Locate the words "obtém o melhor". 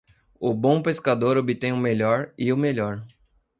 1.37-2.33